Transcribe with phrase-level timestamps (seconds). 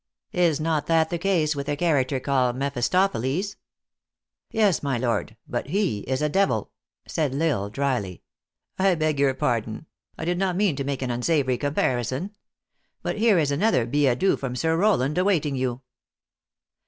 [0.33, 3.55] Is not that the case with a character called Mephistophiles
[4.51, 6.71] ?""Yes, my lord; but he is a devil,"
[7.07, 8.23] said L Isle, drily."
[8.79, 9.85] I beg your pardon.
[10.17, 12.31] I did not mean to make an unsavory comparison.
[13.03, 15.81] But here is another billet doux from Sir Rowland awaiting you."